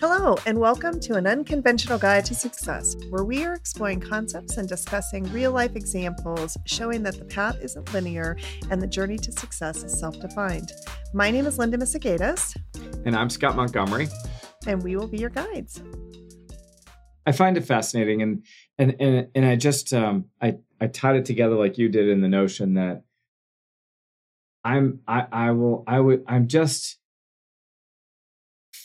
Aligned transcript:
Hello, 0.00 0.34
and 0.46 0.58
welcome 0.58 0.98
to 1.00 1.16
an 1.16 1.26
unconventional 1.26 1.98
guide 1.98 2.24
to 2.24 2.34
success, 2.34 2.96
where 3.10 3.22
we 3.22 3.44
are 3.44 3.52
exploring 3.52 4.00
concepts 4.00 4.56
and 4.56 4.66
discussing 4.66 5.24
real 5.24 5.52
life 5.52 5.76
examples 5.76 6.56
showing 6.64 7.02
that 7.02 7.18
the 7.18 7.26
path 7.26 7.58
isn't 7.60 7.92
linear 7.92 8.38
and 8.70 8.80
the 8.80 8.86
journey 8.86 9.18
to 9.18 9.30
success 9.30 9.84
is 9.84 10.00
self 10.00 10.18
defined. 10.18 10.72
My 11.12 11.30
name 11.30 11.44
is 11.44 11.58
Linda 11.58 11.76
Misegadis. 11.76 12.56
And 13.04 13.14
I'm 13.14 13.28
Scott 13.28 13.56
Montgomery. 13.56 14.08
And 14.66 14.82
we 14.82 14.96
will 14.96 15.06
be 15.06 15.18
your 15.18 15.28
guides. 15.28 15.82
I 17.26 17.32
find 17.32 17.58
it 17.58 17.66
fascinating, 17.66 18.22
and 18.22 18.46
and 18.78 18.96
and 18.98 19.28
and 19.34 19.44
I 19.44 19.56
just 19.56 19.92
um, 19.92 20.30
I 20.40 20.56
I 20.80 20.86
tied 20.86 21.16
it 21.16 21.26
together 21.26 21.56
like 21.56 21.76
you 21.76 21.90
did 21.90 22.08
in 22.08 22.22
the 22.22 22.28
notion 22.28 22.72
that 22.72 23.02
I'm 24.64 25.00
I 25.06 25.26
I 25.30 25.50
will 25.50 25.84
I 25.86 26.00
would 26.00 26.24
I'm 26.26 26.48
just 26.48 26.99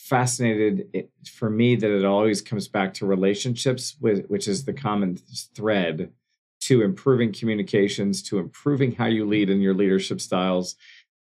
fascinated 0.08 1.08
for 1.28 1.50
me 1.50 1.74
that 1.74 1.90
it 1.90 2.04
always 2.04 2.40
comes 2.40 2.68
back 2.68 2.94
to 2.94 3.06
relationships, 3.06 3.96
which 4.00 4.46
is 4.46 4.64
the 4.64 4.72
common 4.72 5.16
thread 5.54 6.12
to 6.60 6.82
improving 6.82 7.32
communications, 7.32 8.22
to 8.22 8.38
improving 8.38 8.92
how 8.92 9.06
you 9.06 9.26
lead 9.26 9.50
in 9.50 9.60
your 9.60 9.74
leadership 9.74 10.20
styles, 10.20 10.76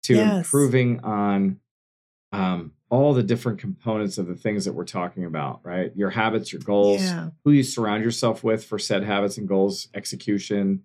to 0.03 0.15
yes. 0.15 0.37
improving 0.37 1.01
on 1.01 1.59
um, 2.31 2.71
all 2.89 3.13
the 3.13 3.23
different 3.23 3.59
components 3.59 4.17
of 4.17 4.27
the 4.27 4.35
things 4.35 4.63
that 4.65 4.73
we're 4.73 4.85
talking 4.85 5.25
about, 5.25 5.59
right? 5.63 5.91
Your 5.95 6.09
habits, 6.09 6.53
your 6.53 6.61
goals, 6.61 7.01
yeah. 7.01 7.29
who 7.43 7.51
you 7.51 7.63
surround 7.63 8.03
yourself 8.03 8.43
with 8.43 8.63
for 8.63 8.79
said 8.79 9.03
habits 9.03 9.37
and 9.37 9.47
goals 9.47 9.89
execution. 9.93 10.83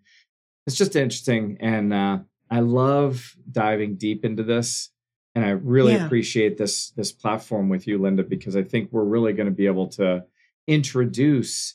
It's 0.66 0.76
just 0.76 0.96
interesting. 0.96 1.58
And 1.60 1.92
uh, 1.92 2.18
I 2.50 2.60
love 2.60 3.36
diving 3.50 3.96
deep 3.96 4.24
into 4.24 4.42
this 4.42 4.90
and 5.34 5.45
I 5.45 5.51
really 5.51 5.95
yeah. 5.95 6.06
appreciate 6.06 6.59
this 6.59 6.91
this 6.91 7.12
platform 7.12 7.69
with 7.69 7.87
you, 7.87 7.98
Linda, 7.98 8.23
because 8.23 8.56
I 8.56 8.62
think 8.62 8.91
we're 8.93 9.05
really 9.05 9.33
going 9.33 9.47
to 9.48 9.52
be 9.52 9.66
able 9.66 9.88
to 9.88 10.24
introduce 10.66 11.74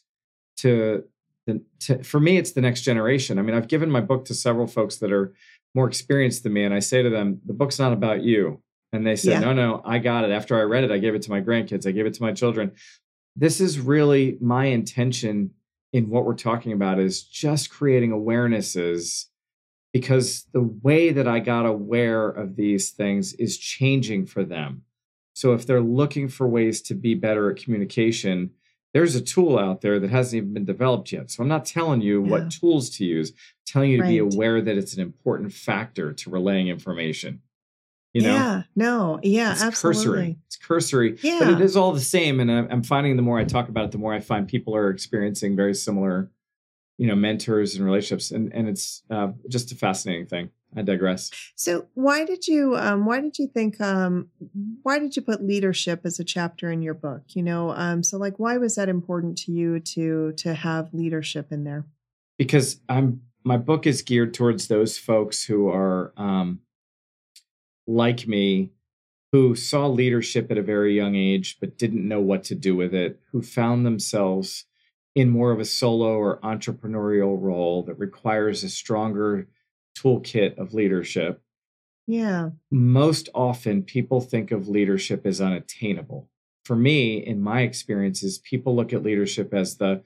to 0.58 1.04
the 1.46 1.62
to, 1.82 2.04
for 2.04 2.20
me 2.20 2.38
it's 2.38 2.54
the 2.54 2.62
next 2.62 2.82
generation. 2.82 3.38
I 3.40 3.42
mean, 3.42 3.56
I've 3.56 3.68
given 3.68 3.92
my 3.92 4.02
book 4.02 4.26
to 4.26 4.34
several 4.34 4.68
folks 4.68 4.98
that 4.98 5.12
are 5.12 5.34
more 5.76 5.88
experienced 5.88 6.44
than 6.44 6.54
me, 6.54 6.64
and 6.64 6.74
I 6.74 6.80
say 6.80 7.04
to 7.04 7.10
them, 7.10 7.42
the 7.46 7.54
book's 7.54 7.80
not 7.80 7.94
about 7.94 8.24
you. 8.24 8.62
And 8.92 9.06
they 9.06 9.16
said, 9.16 9.34
yeah. 9.34 9.40
no, 9.40 9.54
no, 9.54 9.82
I 9.86 10.00
got 10.00 10.24
it. 10.24 10.32
After 10.32 10.58
I 10.58 10.64
read 10.64 10.84
it, 10.84 10.92
I 10.92 10.98
gave 10.98 11.14
it 11.14 11.22
to 11.24 11.30
my 11.30 11.42
grandkids. 11.42 11.86
I 11.86 11.92
gave 11.92 12.08
it 12.08 12.16
to 12.16 12.24
my 12.24 12.34
children. 12.34 12.72
This 13.36 13.62
is 13.62 13.80
really 13.80 14.38
my 14.42 14.66
intention 14.66 15.52
in 15.94 16.10
what 16.10 16.26
we're 16.26 16.34
talking 16.34 16.72
about 16.72 17.00
is 17.00 17.24
just 17.24 17.70
creating 17.70 18.12
awarenesses 18.12 19.26
because 19.92 20.46
the 20.54 20.62
way 20.62 21.12
that 21.12 21.28
I 21.28 21.40
got 21.40 21.66
aware 21.66 22.30
of 22.30 22.56
these 22.56 22.92
things 22.92 23.34
is 23.34 23.58
changing 23.58 24.26
for 24.28 24.44
them. 24.44 24.84
So 25.34 25.54
if 25.54 25.66
they're 25.66 25.82
looking 25.82 26.28
for 26.28 26.48
ways 26.48 26.82
to 26.84 26.94
be 26.94 27.16
better 27.16 27.50
at 27.50 27.58
communication, 27.58 28.52
there's 28.94 29.16
a 29.16 29.22
tool 29.22 29.58
out 29.58 29.82
there 29.82 30.00
that 30.00 30.10
hasn't 30.10 30.38
even 30.38 30.54
been 30.54 30.66
developed 30.66 31.12
yet. 31.12 31.32
So 31.32 31.42
I'm 31.42 31.50
not 31.50 31.66
telling 31.66 32.02
you 32.02 32.24
yeah. 32.24 32.30
what 32.30 32.52
tools 32.52 32.90
to 32.98 33.06
use, 33.06 33.32
I'm 33.32 33.36
telling 33.66 33.92
you 33.92 33.98
to 33.98 34.04
right. 34.04 34.10
be 34.10 34.18
aware 34.18 34.62
that 34.62 34.78
it's 34.78 34.94
an 34.96 35.02
important 35.02 35.54
factor 35.54 36.14
to 36.14 36.30
relaying 36.30 36.68
information. 36.68 37.42
You 38.14 38.24
know? 38.24 38.34
Yeah, 38.34 38.64
no, 38.76 39.20
yeah, 39.22 39.52
it's 39.52 39.62
absolutely. 39.62 40.04
Cursory. 40.04 40.38
It's 40.48 40.56
cursory, 40.58 41.18
yeah. 41.22 41.40
but 41.40 41.50
it 41.50 41.62
is 41.62 41.78
all 41.78 41.92
the 41.92 42.00
same. 42.00 42.40
And 42.40 42.52
I'm 42.52 42.82
finding 42.82 43.16
the 43.16 43.22
more 43.22 43.38
I 43.38 43.44
talk 43.44 43.70
about 43.70 43.86
it, 43.86 43.92
the 43.92 44.00
more 44.00 44.14
I 44.14 44.20
find 44.20 44.48
people 44.48 44.76
are 44.76 44.90
experiencing 44.90 45.56
very 45.56 45.76
similar 45.76 46.32
you 47.00 47.08
know 47.08 47.16
mentors 47.16 47.76
and 47.76 47.86
relationships 47.86 48.30
and 48.30 48.54
and 48.54 48.68
it's 48.68 49.04
uh, 49.10 49.30
just 49.48 49.72
a 49.72 49.76
fascinating 49.76 50.28
thing. 50.28 50.52
I 50.76 50.84
digress. 50.84 51.32
So 51.56 51.88
why 51.96 52.26
did 52.26 52.46
you 52.46 52.76
um, 52.76 53.06
why 53.06 53.22
did 53.22 53.40
you 53.40 53.48
think 53.48 53.80
um, 53.82 54.28
why 54.84 55.00
did 55.00 55.16
you 55.16 55.24
put 55.24 55.42
leadership 55.42 56.02
as 56.04 56.20
a 56.20 56.24
chapter 56.24 56.72
in 56.72 56.84
your 56.84 56.94
book? 56.94 57.24
You 57.30 57.42
know 57.42 57.72
um, 57.72 58.04
so 58.04 58.18
like 58.18 58.38
why 58.38 58.58
was 58.58 58.76
that 58.76 58.90
important 58.90 59.38
to 59.40 59.52
you 59.52 59.80
to 59.80 60.34
to 60.34 60.54
have 60.54 60.94
leadership 60.94 61.52
in 61.52 61.64
there? 61.64 61.86
Because 62.38 62.82
i'm 62.90 63.22
my 63.44 63.58
book 63.58 63.88
is 63.88 64.02
geared 64.02 64.34
towards 64.34 64.68
those 64.68 64.98
folks 64.98 65.44
who 65.46 65.70
are 65.70 66.14
um, 66.18 66.60
like 67.88 68.28
me 68.28 68.72
who 69.32 69.56
saw 69.56 69.88
leadership 69.88 70.52
at 70.52 70.58
a 70.58 70.62
very 70.62 70.96
young 70.96 71.16
age 71.16 71.58
but 71.60 71.78
didn't 71.78 72.08
know 72.08 72.20
what 72.20 72.44
to 72.44 72.56
do 72.56 72.76
with 72.76 72.94
it 72.94 73.20
who 73.32 73.42
found 73.42 73.86
themselves 73.86 74.66
in 75.16 75.30
more 75.30 75.52
of 75.52 75.60
a 75.60 75.66
solo 75.66 76.16
or 76.16 76.40
entrepreneurial 76.42 77.42
role 77.42 77.84
that 77.84 78.00
requires 78.00 78.64
a 78.64 78.70
stronger 78.70 79.48
toolkit 79.98 80.58
of 80.58 80.74
leadership. 80.74 81.42
Yeah. 82.08 82.52
Most 82.72 83.30
often 83.34 83.84
people 83.84 84.22
think 84.22 84.52
of 84.52 84.68
leadership 84.68 85.26
as 85.26 85.42
unattainable. 85.42 86.30
For 86.66 86.76
me, 86.76 87.18
in 87.18 87.42
my 87.42 87.62
experiences, 87.62 88.38
people 88.40 88.76
look 88.76 88.94
at 88.94 89.04
leadership 89.04 89.54
as 89.54 89.78
the 89.78 90.04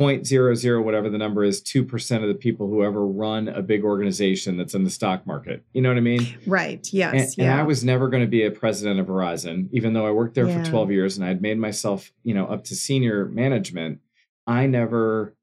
0.00 0.00 0.84
whatever 0.84 1.08
the 1.08 1.16
number 1.16 1.42
is 1.42 1.62
2% 1.62 2.22
of 2.22 2.28
the 2.28 2.34
people 2.34 2.68
who 2.68 2.84
ever 2.84 3.06
run 3.06 3.48
a 3.48 3.62
big 3.62 3.82
organization 3.82 4.56
that's 4.56 4.74
in 4.74 4.84
the 4.84 4.90
stock 4.90 5.26
market 5.26 5.64
you 5.72 5.80
know 5.80 5.88
what 5.88 5.96
i 5.96 6.02
mean 6.02 6.36
right 6.46 6.86
yes 6.92 7.14
and, 7.14 7.38
yeah. 7.38 7.52
and 7.52 7.60
i 7.60 7.62
was 7.62 7.82
never 7.82 8.08
going 8.08 8.22
to 8.22 8.28
be 8.28 8.44
a 8.44 8.50
president 8.50 9.00
of 9.00 9.06
verizon 9.06 9.68
even 9.72 9.94
though 9.94 10.06
i 10.06 10.10
worked 10.10 10.34
there 10.34 10.46
yeah. 10.46 10.62
for 10.62 10.70
12 10.70 10.90
years 10.90 11.16
and 11.16 11.26
i'd 11.26 11.40
made 11.40 11.58
myself 11.58 12.12
you 12.24 12.34
know 12.34 12.46
up 12.46 12.64
to 12.64 12.74
senior 12.74 13.24
management 13.26 13.98
I 14.46 14.66
never 14.66 15.34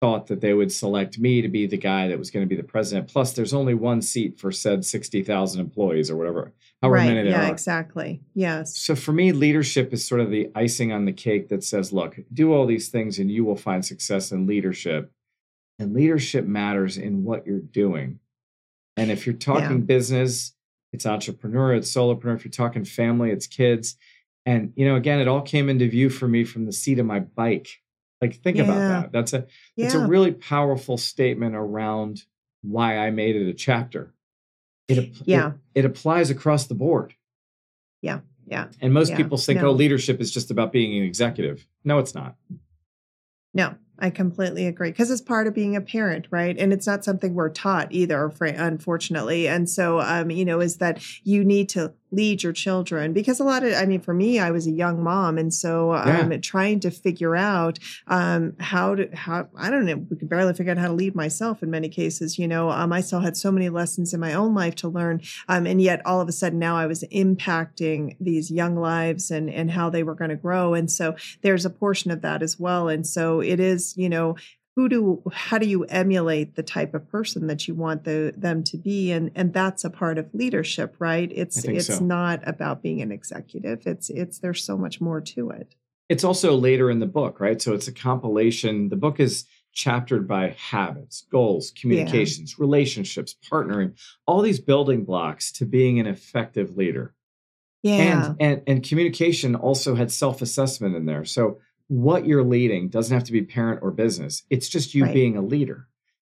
thought 0.00 0.28
that 0.28 0.40
they 0.40 0.54
would 0.54 0.70
select 0.70 1.18
me 1.18 1.42
to 1.42 1.48
be 1.48 1.66
the 1.66 1.76
guy 1.76 2.08
that 2.08 2.18
was 2.18 2.30
going 2.30 2.44
to 2.44 2.48
be 2.48 2.60
the 2.60 2.66
president. 2.66 3.08
Plus, 3.08 3.32
there's 3.32 3.52
only 3.52 3.74
one 3.74 4.00
seat 4.00 4.38
for 4.38 4.52
said 4.52 4.84
60,000 4.84 5.60
employees 5.60 6.10
or 6.10 6.16
whatever, 6.16 6.52
however 6.82 6.94
right, 6.94 7.08
many 7.08 7.22
there 7.22 7.40
yeah, 7.40 7.48
are. 7.48 7.52
exactly. 7.52 8.20
Yes. 8.34 8.76
So 8.76 8.94
for 8.94 9.12
me, 9.12 9.32
leadership 9.32 9.92
is 9.92 10.06
sort 10.06 10.20
of 10.20 10.30
the 10.30 10.50
icing 10.54 10.92
on 10.92 11.04
the 11.04 11.12
cake 11.12 11.48
that 11.48 11.64
says, 11.64 11.92
look, 11.92 12.18
do 12.32 12.52
all 12.52 12.66
these 12.66 12.88
things 12.88 13.18
and 13.18 13.30
you 13.30 13.44
will 13.44 13.56
find 13.56 13.84
success 13.84 14.30
in 14.30 14.46
leadership. 14.46 15.10
And 15.80 15.94
leadership 15.94 16.44
matters 16.44 16.96
in 16.96 17.24
what 17.24 17.46
you're 17.46 17.58
doing. 17.60 18.20
And 18.96 19.10
if 19.10 19.26
you're 19.26 19.34
talking 19.34 19.78
yeah. 19.78 19.84
business, 19.84 20.54
it's 20.92 21.06
entrepreneur, 21.06 21.74
it's 21.74 21.92
solopreneur. 21.92 22.36
If 22.36 22.44
you're 22.44 22.50
talking 22.50 22.84
family, 22.84 23.30
it's 23.30 23.46
kids. 23.46 23.96
And, 24.46 24.72
you 24.76 24.86
know, 24.86 24.96
again, 24.96 25.20
it 25.20 25.28
all 25.28 25.42
came 25.42 25.68
into 25.68 25.88
view 25.88 26.08
for 26.08 26.26
me 26.26 26.44
from 26.44 26.66
the 26.66 26.72
seat 26.72 26.98
of 26.98 27.06
my 27.06 27.20
bike 27.20 27.80
like 28.20 28.34
think 28.34 28.56
yeah. 28.56 28.64
about 28.64 28.78
that. 28.78 29.12
That's 29.12 29.32
a 29.32 29.46
yeah. 29.76 29.86
it's 29.86 29.94
a 29.94 30.06
really 30.06 30.32
powerful 30.32 30.96
statement 30.96 31.54
around 31.54 32.22
why 32.62 32.98
I 32.98 33.10
made 33.10 33.36
it 33.36 33.48
a 33.48 33.54
chapter. 33.54 34.14
It 34.88 35.12
yeah. 35.24 35.52
It, 35.74 35.80
it 35.80 35.84
applies 35.84 36.30
across 36.30 36.66
the 36.66 36.74
board. 36.74 37.14
Yeah. 38.02 38.20
Yeah. 38.46 38.68
And 38.80 38.94
most 38.94 39.10
yeah. 39.10 39.16
people 39.16 39.36
think, 39.36 39.60
no. 39.60 39.68
oh, 39.68 39.72
leadership 39.72 40.20
is 40.20 40.30
just 40.30 40.50
about 40.50 40.72
being 40.72 40.96
an 40.96 41.04
executive. 41.04 41.66
No, 41.84 41.98
it's 41.98 42.14
not. 42.14 42.36
No, 43.52 43.74
I 43.98 44.10
completely 44.10 44.66
agree 44.66 44.90
because 44.90 45.10
it's 45.10 45.20
part 45.20 45.46
of 45.46 45.54
being 45.54 45.76
a 45.76 45.80
parent, 45.80 46.28
right? 46.30 46.56
And 46.56 46.72
it's 46.72 46.86
not 46.86 47.04
something 47.04 47.34
we're 47.34 47.50
taught 47.50 47.88
either, 47.90 48.32
unfortunately. 48.40 49.48
And 49.48 49.68
so, 49.68 50.00
um, 50.00 50.30
you 50.30 50.44
know, 50.44 50.60
is 50.60 50.78
that 50.78 51.02
you 51.24 51.44
need 51.44 51.68
to 51.70 51.92
lead 52.10 52.42
your 52.42 52.52
children 52.52 53.12
because 53.12 53.40
a 53.40 53.44
lot 53.44 53.62
of 53.62 53.72
i 53.74 53.84
mean 53.84 54.00
for 54.00 54.14
me 54.14 54.38
i 54.38 54.50
was 54.50 54.66
a 54.66 54.70
young 54.70 55.02
mom 55.02 55.36
and 55.36 55.52
so 55.52 55.92
um 55.92 56.32
yeah. 56.32 56.38
trying 56.38 56.80
to 56.80 56.90
figure 56.90 57.36
out 57.36 57.78
um 58.06 58.54
how 58.60 58.94
to 58.94 59.08
how 59.14 59.46
i 59.56 59.70
don't 59.70 59.84
know 59.84 59.96
we 59.96 60.16
could 60.16 60.28
barely 60.28 60.54
figure 60.54 60.72
out 60.72 60.78
how 60.78 60.86
to 60.86 60.92
lead 60.92 61.14
myself 61.14 61.62
in 61.62 61.70
many 61.70 61.88
cases 61.88 62.38
you 62.38 62.48
know 62.48 62.70
um 62.70 62.92
i 62.92 63.00
still 63.00 63.20
had 63.20 63.36
so 63.36 63.52
many 63.52 63.68
lessons 63.68 64.14
in 64.14 64.20
my 64.20 64.32
own 64.32 64.54
life 64.54 64.74
to 64.74 64.88
learn 64.88 65.20
um 65.48 65.66
and 65.66 65.82
yet 65.82 66.04
all 66.06 66.20
of 66.20 66.28
a 66.28 66.32
sudden 66.32 66.58
now 66.58 66.76
i 66.76 66.86
was 66.86 67.04
impacting 67.12 68.16
these 68.20 68.50
young 68.50 68.76
lives 68.76 69.30
and 69.30 69.50
and 69.50 69.70
how 69.70 69.90
they 69.90 70.02
were 70.02 70.14
going 70.14 70.30
to 70.30 70.36
grow 70.36 70.74
and 70.74 70.90
so 70.90 71.14
there's 71.42 71.66
a 71.66 71.70
portion 71.70 72.10
of 72.10 72.22
that 72.22 72.42
as 72.42 72.58
well 72.58 72.88
and 72.88 73.06
so 73.06 73.40
it 73.40 73.60
is 73.60 73.94
you 73.96 74.08
know 74.08 74.34
who 74.78 74.88
do 74.88 75.22
how 75.32 75.58
do 75.58 75.68
you 75.68 75.82
emulate 75.86 76.54
the 76.54 76.62
type 76.62 76.94
of 76.94 77.10
person 77.10 77.48
that 77.48 77.66
you 77.66 77.74
want 77.74 78.04
the, 78.04 78.32
them 78.36 78.62
to 78.62 78.76
be? 78.78 79.10
And 79.10 79.32
and 79.34 79.52
that's 79.52 79.82
a 79.84 79.90
part 79.90 80.18
of 80.18 80.32
leadership 80.32 80.94
right? 81.00 81.28
It's 81.34 81.64
it's 81.64 81.88
so. 81.88 81.98
not 81.98 82.46
about 82.46 82.80
being 82.80 83.02
an 83.02 83.10
executive. 83.10 83.88
It's 83.88 84.08
it's 84.08 84.38
there's 84.38 84.62
so 84.62 84.78
much 84.78 85.00
more 85.00 85.20
to 85.20 85.50
it. 85.50 85.74
It's 86.08 86.22
also 86.22 86.54
later 86.54 86.92
in 86.92 87.00
the 87.00 87.06
book 87.06 87.40
right? 87.40 87.60
So 87.60 87.74
it's 87.74 87.88
a 87.88 87.92
compilation. 87.92 88.88
The 88.88 88.94
book 88.94 89.18
is 89.18 89.46
chaptered 89.72 90.28
by 90.28 90.50
habits 90.50 91.26
goals 91.28 91.72
communications 91.72 92.52
yeah. 92.52 92.62
relationships 92.62 93.34
partnering 93.50 93.98
all 94.26 94.42
these 94.42 94.60
building 94.60 95.04
blocks 95.04 95.50
to 95.52 95.66
being 95.66 95.98
an 95.98 96.06
effective 96.06 96.76
leader. 96.76 97.16
Yeah. 97.82 97.94
and 98.28 98.36
and, 98.38 98.62
and 98.68 98.88
communication 98.88 99.56
also 99.56 99.96
had 99.96 100.12
self-assessment 100.12 100.94
in 100.94 101.06
there. 101.06 101.24
So 101.24 101.58
what 101.88 102.26
you're 102.26 102.44
leading 102.44 102.88
doesn't 102.88 103.14
have 103.14 103.24
to 103.24 103.32
be 103.32 103.42
parent 103.42 103.80
or 103.82 103.90
business. 103.90 104.44
It's 104.50 104.68
just 104.68 104.94
you 104.94 105.04
right. 105.04 105.14
being 105.14 105.36
a 105.36 105.42
leader. 105.42 105.88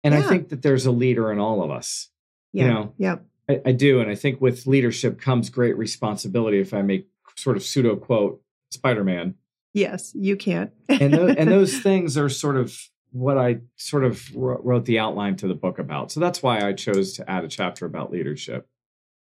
And 0.02 0.14
yeah. 0.14 0.20
I 0.20 0.22
think 0.22 0.48
that 0.48 0.62
there's 0.62 0.86
a 0.86 0.90
leader 0.90 1.30
in 1.30 1.38
all 1.38 1.62
of 1.62 1.70
us. 1.70 2.08
Yeah. 2.52 2.64
You 2.64 2.70
know, 2.70 2.94
yep. 2.98 3.24
I, 3.48 3.60
I, 3.66 3.72
do. 3.72 4.00
And 4.00 4.10
I 4.10 4.14
think 4.14 4.40
with 4.40 4.66
leadership 4.66 5.20
comes 5.20 5.50
great 5.50 5.76
responsibility, 5.76 6.60
if 6.60 6.72
I 6.72 6.82
make 6.82 7.08
sort 7.36 7.56
of 7.56 7.62
pseudo 7.62 7.96
quote 7.96 8.40
Spider 8.70 9.04
Man. 9.04 9.34
Yes, 9.72 10.12
you 10.14 10.36
can. 10.36 10.72
and, 10.88 11.12
those, 11.12 11.36
and 11.36 11.50
those 11.50 11.78
things 11.78 12.16
are 12.16 12.28
sort 12.28 12.56
of 12.56 12.76
what 13.12 13.38
I 13.38 13.60
sort 13.76 14.04
of 14.04 14.34
wrote 14.34 14.84
the 14.84 14.98
outline 14.98 15.36
to 15.36 15.48
the 15.48 15.54
book 15.54 15.78
about. 15.78 16.12
So 16.12 16.20
that's 16.20 16.42
why 16.42 16.60
I 16.60 16.72
chose 16.72 17.14
to 17.14 17.28
add 17.28 17.44
a 17.44 17.48
chapter 17.48 17.86
about 17.86 18.12
leadership. 18.12 18.68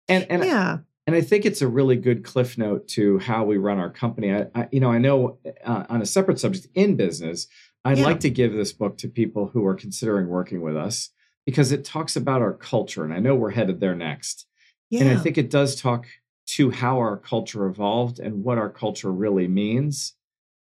And, 0.08 0.26
and 0.30 0.44
yeah. 0.44 0.80
And 1.08 1.16
I 1.16 1.22
think 1.22 1.46
it's 1.46 1.62
a 1.62 1.68
really 1.68 1.96
good 1.96 2.26
cliff 2.26 2.58
note 2.58 2.88
to 2.90 3.18
how 3.20 3.46
we 3.46 3.58
run 3.58 3.80
our 3.80 3.90
company. 3.90 4.34
I, 4.34 4.48
I 4.54 4.68
you 4.72 4.82
know, 4.82 4.92
I 4.92 4.98
know 4.98 5.40
uh, 5.66 5.86
on 5.90 6.02
a 6.02 6.06
separate 6.06 6.40
subject 6.40 6.68
in 6.76 6.98
business, 6.98 7.48
I'd 7.86 7.98
yeah. 7.98 8.06
like 8.06 8.20
to 8.20 8.30
give 8.30 8.54
this 8.54 8.74
book 8.74 8.98
to 9.00 9.08
people 9.08 9.48
who 9.48 9.66
are 9.66 9.74
considering 9.74 10.28
working 10.28 10.62
with 10.62 10.76
us 10.76 11.10
because 11.46 11.72
it 11.72 11.86
talks 11.86 12.18
about 12.18 12.42
our 12.42 12.54
culture, 12.54 13.06
and 13.06 13.14
I 13.14 13.20
know 13.20 13.34
we're 13.34 13.52
headed 13.52 13.80
there 13.80 13.96
next. 13.96 14.46
Yeah. 14.90 15.04
And 15.04 15.18
I 15.18 15.22
think 15.22 15.38
it 15.38 15.50
does 15.50 15.80
talk 15.80 16.06
to 16.48 16.72
how 16.72 16.98
our 16.98 17.16
culture 17.16 17.66
evolved 17.66 18.20
and 18.20 18.44
what 18.44 18.58
our 18.58 18.70
culture 18.70 19.12
really 19.12 19.48
means, 19.48 20.14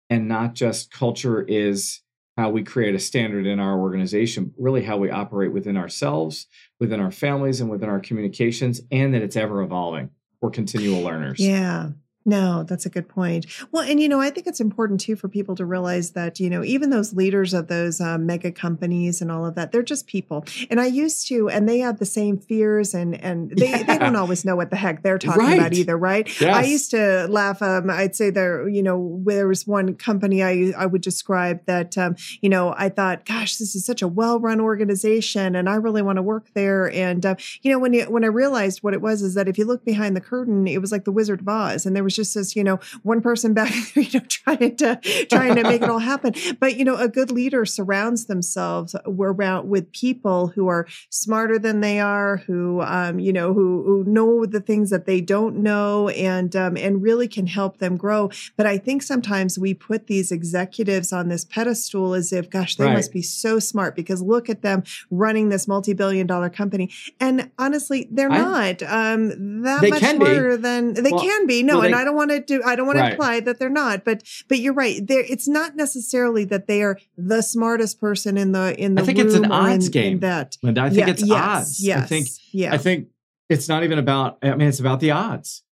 and 0.10 0.28
not 0.28 0.56
just 0.56 0.92
culture 0.92 1.42
is 1.42 2.02
how 2.36 2.50
we 2.50 2.64
create 2.64 2.96
a 2.96 3.00
standard 3.00 3.48
in 3.48 3.60
our 3.60 3.80
organization, 3.80 4.54
really 4.58 4.84
how 4.84 4.98
we 4.98 5.10
operate 5.10 5.52
within 5.54 5.76
ourselves, 5.78 6.48
within 6.80 7.00
our 7.00 7.12
families, 7.12 7.62
and 7.62 7.70
within 7.70 7.90
our 7.90 8.00
communications, 8.00 8.82
and 8.92 9.14
that 9.14 9.24
it's 9.24 9.38
ever 9.38 9.62
evolving. 9.62 10.10
We're 10.42 10.52
continual 10.52 11.02
learners. 11.02 11.40
Yeah. 11.40 11.90
No, 12.28 12.64
that's 12.64 12.86
a 12.86 12.90
good 12.90 13.08
point. 13.08 13.46
Well, 13.72 13.84
and 13.84 14.02
you 14.02 14.10
know, 14.10 14.20
I 14.20 14.30
think 14.30 14.48
it's 14.48 14.60
important 14.60 15.00
too 15.00 15.16
for 15.16 15.30
people 15.30 15.56
to 15.56 15.66
realize 15.66 16.12
that, 16.12 16.42
you 16.42 16.50
know, 16.50 16.62
even 16.62 16.90
those 16.90 17.14
leaders 17.14 17.54
of 17.54 17.70
those 17.70 18.02
um, 18.02 18.26
mega 18.26 18.52
companies 18.52 19.22
and 19.22 19.32
all 19.32 19.46
of 19.46 19.56
that, 19.56 19.72
they're 19.72 19.82
just 19.82 20.08
people. 20.08 20.44
And 20.70 20.82
I 20.82 20.88
used 20.88 21.30
to, 21.30 21.48
and 21.50 21.70
they 21.70 21.80
have 21.80 22.00
the 22.00 22.06
same 22.06 22.38
fears 22.38 22.94
and 22.94 23.16
and 23.24 23.52
they, 23.52 23.70
yeah. 23.70 23.84
they 23.84 23.98
don't 23.98 24.18
always 24.18 24.44
know 24.44 24.58
what 24.58 24.72
the 24.72 24.76
heck 24.76 25.04
they're 25.04 25.18
talking 25.18 25.42
right. 25.42 25.58
about 25.58 25.74
either, 25.74 25.98
right? 25.98 26.28
Yes. 26.42 26.54
I 26.54 26.64
used 26.64 26.92
to 26.92 27.28
laugh. 27.30 27.62
Um, 27.62 27.90
I'd 27.90 28.14
say 28.14 28.30
there, 28.30 28.68
you 28.68 28.84
know, 28.84 29.22
there 29.26 29.48
was 29.48 29.66
one 29.66 29.96
company 29.96 30.44
I 30.44 30.74
I 30.78 30.86
would 30.86 31.02
describe 31.02 31.66
that, 31.66 31.98
um, 31.98 32.18
you 32.42 32.50
know, 32.50 32.76
I 32.78 32.90
thought, 32.90 33.24
gosh, 33.24 33.56
this 33.56 33.74
is 33.74 33.86
such 33.86 34.02
a 34.02 34.08
well 34.08 34.38
run 34.38 34.60
organization, 34.60 35.56
and 35.56 35.70
I 35.70 35.76
really 35.76 36.02
want 36.02 36.18
to 36.18 36.22
work 36.22 36.48
there. 36.54 36.92
And 36.92 37.26
uh, 37.26 37.36
you 37.62 37.72
know, 37.72 37.80
when 37.80 37.94
you 37.94 38.04
when 38.12 38.26
I 38.26 38.28
realized 38.28 38.84
what 38.84 38.94
it 38.94 39.02
was, 39.02 39.22
is 39.22 39.34
that 39.36 39.48
if 39.48 39.58
you 39.58 39.64
look 39.64 39.86
behind 39.86 40.14
the 40.14 40.22
curtain, 40.22 40.68
it 40.68 40.82
was 40.82 40.92
like 40.92 41.06
the 41.06 41.14
Wizard 41.14 41.40
of 41.40 41.48
Oz, 41.48 41.86
and 41.86 41.96
there 41.96 42.04
was 42.04 42.17
just 42.18 42.36
as 42.36 42.56
you 42.56 42.64
know 42.64 42.80
one 43.04 43.22
person 43.22 43.54
back 43.54 43.72
there 43.94 44.04
you 44.04 44.20
know 44.20 44.26
trying 44.28 44.76
to 44.76 45.00
trying 45.30 45.56
to 45.56 45.64
make 45.64 45.82
it 45.82 45.90
all 45.90 46.00
happen 46.00 46.34
but 46.60 46.76
you 46.76 46.84
know 46.84 46.98
a 46.98 47.08
good 47.08 47.32
leader 47.32 47.64
surrounds 47.64 48.26
themselves 48.26 48.96
around 49.06 49.70
with 49.70 49.90
people 49.94 50.48
who 50.48 50.68
are 50.68 50.88
smarter 51.10 51.58
than 51.60 51.80
they 51.80 52.00
are 52.00 52.38
who 52.38 52.82
um, 52.82 53.20
you 53.20 53.32
know 53.32 53.54
who, 53.54 53.84
who 53.84 54.04
know 54.06 54.46
the 54.46 54.60
things 54.60 54.90
that 54.90 55.06
they 55.06 55.22
don't 55.22 55.56
know 55.58 56.10
and 56.10 56.56
um, 56.56 56.76
and 56.76 57.04
really 57.04 57.28
can 57.28 57.46
help 57.46 57.78
them 57.78 57.96
grow 57.96 58.30
but 58.58 58.66
i 58.66 58.78
think 58.78 59.04
sometimes 59.04 59.60
we 59.60 59.74
put 59.74 60.08
these 60.08 60.32
executives 60.32 61.14
on 61.14 61.30
this 61.30 61.46
pedestal 61.46 62.16
as 62.16 62.34
if 62.34 62.50
gosh 62.50 62.76
they 62.76 62.86
right. 62.86 62.94
must 62.94 63.14
be 63.14 63.22
so 63.22 63.60
smart 63.60 63.96
because 63.96 64.22
look 64.22 64.50
at 64.50 64.64
them 64.64 64.84
running 65.12 65.50
this 65.50 65.68
multi-billion 65.68 66.26
dollar 66.26 66.50
company 66.50 66.92
and 67.20 67.52
honestly 67.60 68.08
they're 68.10 68.32
I, 68.32 68.38
not 68.40 68.84
um, 68.84 69.62
that 69.62 69.88
much 69.88 70.02
smarter 70.02 70.58
be. 70.58 70.62
than 70.64 70.94
they 70.96 71.12
well, 71.12 71.22
can 71.22 71.46
be 71.46 71.62
no 71.62 71.76
well, 71.76 71.82
they, 71.82 71.88
and 71.88 71.96
i 71.96 72.04
don't 72.08 72.16
want 72.16 72.32
to 72.32 72.40
do 72.40 72.62
I 72.64 72.76
don't 72.76 72.88
want 72.88 73.00
right. 73.00 73.10
to 73.10 73.12
imply 73.14 73.40
that 73.42 73.60
they're 73.60 73.70
not, 73.70 74.06
but 74.06 74.24
but 74.48 74.60
you're 74.60 74.74
right. 74.74 75.06
There 75.06 75.24
it's 75.28 75.48
not 75.48 75.76
necessarily 75.76 76.46
that 76.46 76.68
they 76.68 76.82
are 76.82 76.98
the 77.18 77.42
smartest 77.42 78.00
person 78.00 78.38
in 78.38 78.54
the 78.54 78.80
in 78.80 78.96
the 78.96 79.02
I 79.02 79.06
think 79.06 79.20
it's 79.20 79.36
an 79.36 79.52
odds 79.52 79.88
in, 79.88 79.92
game. 79.92 80.14
In 80.14 80.20
that. 80.22 80.58
And 80.64 80.78
I 80.78 80.90
think 80.90 81.00
yeah, 81.00 81.10
it's 81.10 81.26
yes, 81.26 81.44
odds. 81.44 81.84
Yes. 81.84 82.04
I 82.04 82.06
think 82.06 82.28
yeah. 82.52 82.74
I 82.74 82.78
think 82.78 83.10
it's 83.50 83.68
not 83.68 83.84
even 83.84 84.00
about 84.00 84.38
I 84.42 84.56
mean 84.56 84.68
it's 84.68 84.80
about 84.80 85.02
the 85.02 85.12
odds. 85.12 85.64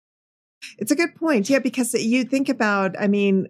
It's 0.77 0.91
a 0.91 0.95
good 0.95 1.15
point. 1.15 1.49
Yeah, 1.49 1.59
because 1.59 1.93
you 1.93 2.25
think 2.25 2.49
about 2.49 2.99
I 2.99 3.07
mean 3.07 3.47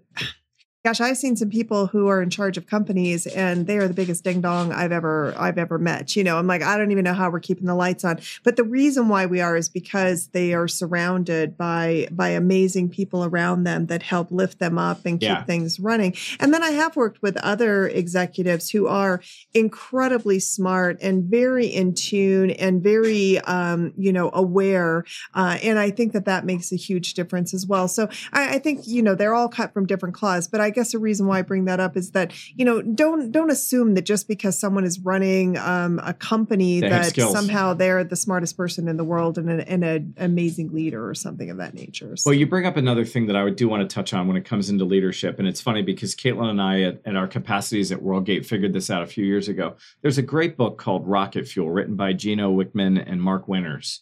gosh, 0.85 1.01
I've 1.01 1.17
seen 1.17 1.35
some 1.35 1.49
people 1.49 1.87
who 1.87 2.07
are 2.09 2.21
in 2.21 2.29
charge 2.29 2.57
of 2.57 2.67
companies 2.67 3.25
and 3.25 3.65
they 3.65 3.79
are 3.79 3.87
the 3.87 3.93
biggest 3.95 4.23
ding 4.23 4.39
dong 4.39 4.71
I've 4.71 4.91
ever 4.91 5.33
I've 5.35 5.57
ever 5.57 5.79
met. 5.79 6.15
You 6.15 6.23
know, 6.23 6.37
I'm 6.37 6.45
like, 6.45 6.61
I 6.61 6.77
don't 6.77 6.91
even 6.91 7.03
know 7.03 7.15
how 7.15 7.31
we're 7.31 7.39
keeping 7.39 7.65
the 7.65 7.73
lights 7.73 8.05
on. 8.05 8.19
But 8.43 8.55
the 8.55 8.63
reason 8.63 9.09
why 9.09 9.25
we 9.25 9.41
are 9.41 9.57
is 9.57 9.67
because 9.67 10.27
they 10.27 10.53
are 10.53 10.67
surrounded 10.67 11.57
by 11.57 12.07
by 12.11 12.29
amazing 12.29 12.89
people 12.89 13.25
around 13.25 13.63
them 13.63 13.87
that 13.87 14.03
help 14.03 14.29
lift 14.29 14.59
them 14.59 14.77
up 14.77 15.07
and 15.07 15.19
keep 15.19 15.27
yeah. 15.27 15.43
things 15.43 15.79
running. 15.79 16.13
And 16.39 16.53
then 16.53 16.61
I 16.61 16.69
have 16.69 16.95
worked 16.95 17.19
with 17.23 17.35
other 17.37 17.87
executives 17.87 18.69
who 18.69 18.85
are 18.85 19.23
incredibly 19.55 20.39
smart 20.39 20.99
and 21.01 21.23
very 21.23 21.65
in 21.65 21.95
tune 21.95 22.51
and 22.51 22.83
very 22.83 23.39
um, 23.39 23.91
you 23.97 24.13
know, 24.13 24.29
aware. 24.35 25.03
Uh, 25.33 25.57
and 25.63 25.79
I 25.79 25.89
think 25.89 26.13
that 26.13 26.25
that 26.25 26.45
makes 26.45 26.71
a 26.71 26.75
huge 26.75 27.15
difference 27.15 27.55
as 27.55 27.65
well. 27.65 27.87
So 27.87 28.07
I, 28.33 28.55
I 28.55 28.59
think, 28.59 28.85
you 28.85 29.01
know, 29.01 29.15
they're 29.15 29.33
all 29.33 29.49
cut 29.49 29.73
from 29.73 29.87
different 29.87 30.13
cloths, 30.13 30.47
but 30.47 30.61
I 30.61 30.74
guess 30.75 30.91
the 30.91 30.99
reason 30.99 31.25
why 31.25 31.39
I 31.39 31.41
bring 31.41 31.65
that 31.65 31.79
up 31.79 31.97
is 31.97 32.11
that 32.11 32.31
you 32.55 32.63
know 32.63 32.81
don't 32.81 33.31
don't 33.31 33.49
assume 33.49 33.95
that 33.95 34.03
just 34.03 34.27
because 34.27 34.59
someone 34.59 34.83
is 34.83 34.99
running 34.99 35.57
um, 35.57 35.99
a 36.03 36.13
company 36.13 36.81
they 36.81 36.89
that 36.89 37.15
somehow 37.15 37.73
they're 37.73 38.03
the 38.03 38.15
smartest 38.15 38.55
person 38.55 38.87
in 38.87 38.97
the 38.97 39.03
world 39.03 39.37
and, 39.37 39.49
an, 39.49 39.61
and 39.61 39.83
an 39.83 40.13
amazing 40.17 40.71
leader 40.71 41.09
or 41.09 41.15
something 41.15 41.49
of 41.49 41.57
that 41.57 41.73
nature. 41.73 42.15
So. 42.15 42.29
Well, 42.29 42.37
you 42.37 42.45
bring 42.45 42.65
up 42.65 42.77
another 42.77 43.05
thing 43.05 43.25
that 43.27 43.35
I 43.35 43.43
would 43.43 43.55
do 43.55 43.67
want 43.67 43.89
to 43.89 43.93
touch 43.93 44.13
on 44.13 44.27
when 44.27 44.37
it 44.37 44.45
comes 44.45 44.69
into 44.69 44.85
leadership, 44.85 45.39
and 45.39 45.47
it's 45.47 45.61
funny 45.61 45.81
because 45.81 46.13
Caitlin 46.13 46.49
and 46.49 46.61
I 46.61 46.81
at, 46.81 47.01
at 47.05 47.15
our 47.15 47.27
capacities 47.27 47.91
at 47.91 47.99
WorldGate 47.99 48.45
figured 48.45 48.73
this 48.73 48.89
out 48.89 49.01
a 49.01 49.07
few 49.07 49.25
years 49.25 49.47
ago. 49.47 49.75
There's 50.01 50.17
a 50.17 50.21
great 50.21 50.57
book 50.57 50.77
called 50.77 51.07
Rocket 51.07 51.47
Fuel, 51.47 51.71
written 51.71 51.95
by 51.95 52.13
Gino 52.13 52.51
Wickman 52.51 53.03
and 53.09 53.21
Mark 53.21 53.47
Winters. 53.47 54.01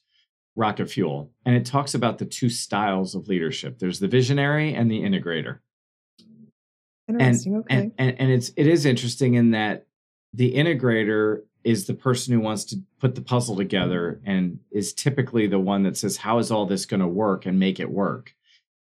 Rocket 0.56 0.90
Fuel. 0.92 1.32
And 1.46 1.56
it 1.56 1.66
talks 1.66 1.94
about 1.96 2.18
the 2.18 2.26
two 2.26 2.50
styles 2.50 3.16
of 3.16 3.28
leadership. 3.28 3.80
There's 3.80 4.00
the 4.00 4.08
visionary 4.08 4.74
and 4.74 4.90
the 4.90 5.02
integrator. 5.02 5.60
Interesting. 7.20 7.56
And, 7.56 7.64
okay. 7.64 7.76
And, 7.76 7.94
and, 7.98 8.22
and 8.22 8.32
it's 8.32 8.52
it 8.56 8.68
is 8.68 8.86
interesting 8.86 9.36
in 9.36 9.52
that 9.52 9.88
the 10.34 10.56
integrator 10.56 11.42
is 11.64 11.86
the 11.86 11.94
person 11.94 12.34
who 12.34 12.40
wants 12.40 12.66
to 12.66 12.82
put 13.00 13.16
the 13.16 13.22
puzzle 13.22 13.56
together 13.56 14.20
and 14.26 14.60
is 14.72 14.94
typically 14.94 15.48
the 15.48 15.60
one 15.60 15.84
that 15.84 15.98
says, 15.98 16.18
How 16.18 16.40
is 16.40 16.52
all 16.52 16.66
this 16.66 16.86
going 16.86 17.00
to 17.00 17.08
work 17.08 17.46
and 17.46 17.60
make 17.60 17.80
it 17.80 17.90
work? 17.90 18.34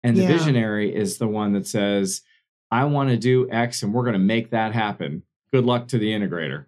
And 0.04 0.16
the 0.16 0.24
yeah. 0.24 0.28
visionary 0.28 0.94
is 0.94 1.18
the 1.18 1.28
one 1.28 1.54
that 1.54 1.68
says, 1.68 2.22
I 2.70 2.86
want 2.86 3.10
to 3.10 3.18
do 3.18 3.50
X 3.50 3.82
and 3.82 3.94
we're 3.94 4.04
going 4.04 4.14
to 4.14 4.20
make 4.20 4.52
that 4.52 4.74
happen. 4.74 5.24
Good 5.52 5.66
luck 5.66 5.88
to 5.90 5.98
the 5.98 6.12
integrator. 6.12 6.66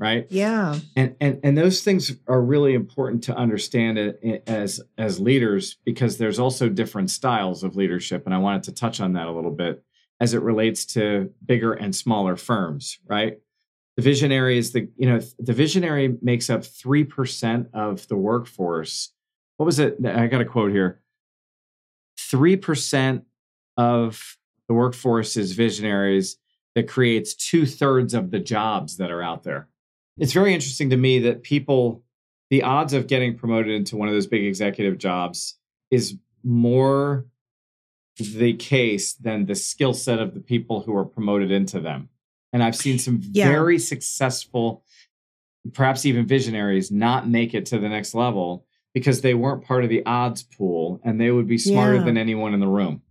Right. 0.00 0.28
Yeah. 0.30 0.78
And, 0.94 1.16
and, 1.20 1.40
and 1.42 1.58
those 1.58 1.82
things 1.82 2.12
are 2.28 2.40
really 2.40 2.74
important 2.74 3.24
to 3.24 3.36
understand 3.36 3.98
eh, 3.98 4.38
as, 4.46 4.80
as 4.96 5.18
leaders 5.18 5.76
because 5.84 6.18
there's 6.18 6.38
also 6.38 6.68
different 6.68 7.10
styles 7.10 7.64
of 7.64 7.74
leadership. 7.74 8.24
And 8.24 8.32
I 8.32 8.38
wanted 8.38 8.62
to 8.64 8.72
touch 8.72 9.00
on 9.00 9.14
that 9.14 9.26
a 9.26 9.32
little 9.32 9.50
bit 9.50 9.82
as 10.20 10.34
it 10.34 10.42
relates 10.42 10.84
to 10.84 11.32
bigger 11.44 11.72
and 11.72 11.94
smaller 11.94 12.36
firms, 12.36 12.98
right? 13.06 13.38
The 13.96 14.02
visionary 14.02 14.58
is 14.58 14.72
the, 14.72 14.88
you 14.96 15.08
know, 15.08 15.20
the 15.38 15.52
visionary 15.52 16.16
makes 16.22 16.50
up 16.50 16.62
3% 16.62 17.66
of 17.72 18.06
the 18.08 18.16
workforce. 18.16 19.12
What 19.56 19.66
was 19.66 19.78
it? 19.78 19.96
I 20.04 20.26
got 20.28 20.40
a 20.40 20.44
quote 20.44 20.70
here. 20.70 21.00
3% 22.18 23.22
of 23.76 24.36
the 24.68 24.74
workforce 24.74 25.36
is 25.36 25.52
visionaries 25.52 26.36
that 26.74 26.88
creates 26.88 27.34
two 27.34 27.66
thirds 27.66 28.14
of 28.14 28.30
the 28.30 28.38
jobs 28.38 28.98
that 28.98 29.10
are 29.10 29.22
out 29.22 29.42
there. 29.42 29.68
It's 30.18 30.32
very 30.32 30.52
interesting 30.52 30.90
to 30.90 30.96
me 30.96 31.20
that 31.20 31.42
people, 31.42 32.02
the 32.50 32.62
odds 32.62 32.92
of 32.92 33.06
getting 33.06 33.36
promoted 33.36 33.72
into 33.72 33.96
one 33.96 34.08
of 34.08 34.14
those 34.14 34.26
big 34.26 34.44
executive 34.44 34.98
jobs 34.98 35.58
is 35.90 36.16
more 36.44 37.26
the 38.18 38.54
case 38.54 39.14
than 39.14 39.46
the 39.46 39.54
skill 39.54 39.94
set 39.94 40.18
of 40.18 40.34
the 40.34 40.40
people 40.40 40.82
who 40.82 40.96
are 40.96 41.04
promoted 41.04 41.50
into 41.50 41.80
them. 41.80 42.08
And 42.52 42.62
I've 42.62 42.76
seen 42.76 42.98
some 42.98 43.20
yeah. 43.32 43.48
very 43.48 43.78
successful, 43.78 44.84
perhaps 45.72 46.06
even 46.06 46.26
visionaries, 46.26 46.90
not 46.90 47.28
make 47.28 47.54
it 47.54 47.66
to 47.66 47.78
the 47.78 47.88
next 47.88 48.14
level 48.14 48.64
because 48.94 49.20
they 49.20 49.34
weren't 49.34 49.64
part 49.64 49.84
of 49.84 49.90
the 49.90 50.04
odds 50.06 50.42
pool 50.42 51.00
and 51.04 51.20
they 51.20 51.30
would 51.30 51.46
be 51.46 51.58
smarter 51.58 51.96
yeah. 51.96 52.04
than 52.04 52.16
anyone 52.16 52.54
in 52.54 52.60
the 52.60 52.66
room. 52.66 53.02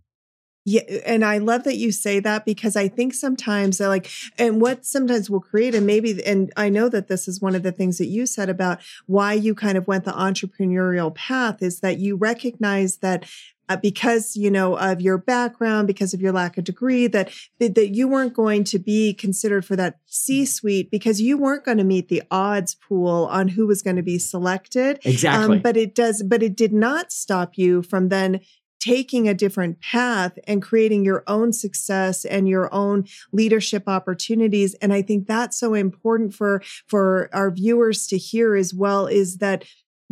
Yeah, 0.70 0.82
and 1.06 1.24
I 1.24 1.38
love 1.38 1.64
that 1.64 1.76
you 1.76 1.90
say 1.92 2.20
that 2.20 2.44
because 2.44 2.76
I 2.76 2.88
think 2.88 3.14
sometimes 3.14 3.78
they're 3.78 3.88
like, 3.88 4.10
and 4.36 4.60
what 4.60 4.84
sometimes 4.84 5.30
will 5.30 5.40
create, 5.40 5.74
and 5.74 5.86
maybe, 5.86 6.22
and 6.26 6.52
I 6.58 6.68
know 6.68 6.90
that 6.90 7.08
this 7.08 7.26
is 7.26 7.40
one 7.40 7.54
of 7.54 7.62
the 7.62 7.72
things 7.72 7.96
that 7.96 8.08
you 8.08 8.26
said 8.26 8.50
about 8.50 8.80
why 9.06 9.32
you 9.32 9.54
kind 9.54 9.78
of 9.78 9.86
went 9.86 10.04
the 10.04 10.12
entrepreneurial 10.12 11.14
path 11.14 11.62
is 11.62 11.80
that 11.80 12.00
you 12.00 12.16
recognize 12.16 12.98
that 12.98 13.24
uh, 13.68 13.76
because 13.76 14.36
you 14.36 14.50
know 14.50 14.76
of 14.76 15.00
your 15.00 15.18
background 15.18 15.86
because 15.86 16.14
of 16.14 16.20
your 16.20 16.32
lack 16.32 16.56
of 16.58 16.64
degree 16.64 17.06
that 17.06 17.32
that 17.58 17.94
you 17.94 18.08
weren't 18.08 18.34
going 18.34 18.64
to 18.64 18.78
be 18.78 19.14
considered 19.14 19.64
for 19.64 19.76
that 19.76 19.98
c 20.06 20.44
suite 20.44 20.90
because 20.90 21.20
you 21.20 21.38
weren't 21.38 21.64
going 21.64 21.78
to 21.78 21.84
meet 21.84 22.08
the 22.08 22.22
odds 22.30 22.74
pool 22.74 23.26
on 23.30 23.48
who 23.48 23.66
was 23.66 23.82
going 23.82 23.96
to 23.96 24.02
be 24.02 24.18
selected. 24.18 24.98
Exactly. 25.04 25.56
um, 25.56 25.62
but 25.62 25.76
it 25.76 25.94
does 25.94 26.22
but 26.22 26.42
it 26.42 26.56
did 26.56 26.72
not 26.72 27.12
stop 27.12 27.56
you 27.56 27.82
from 27.82 28.08
then 28.08 28.40
taking 28.80 29.28
a 29.28 29.34
different 29.34 29.80
path 29.80 30.38
and 30.46 30.62
creating 30.62 31.04
your 31.04 31.24
own 31.26 31.52
success 31.52 32.24
and 32.24 32.48
your 32.48 32.72
own 32.72 33.04
leadership 33.32 33.84
opportunities. 33.86 34.74
And 34.74 34.92
i 34.92 35.02
think 35.02 35.26
that's 35.26 35.58
so 35.58 35.74
important 35.74 36.34
for 36.34 36.62
for 36.86 37.28
our 37.32 37.50
viewers 37.50 38.06
to 38.08 38.18
hear 38.18 38.54
as 38.54 38.72
well 38.72 39.06
is 39.06 39.38
that 39.38 39.64